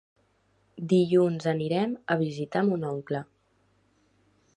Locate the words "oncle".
2.93-3.21